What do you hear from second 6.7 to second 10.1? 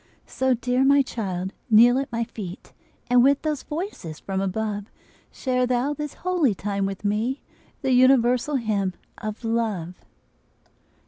with me, The universal hymn of love.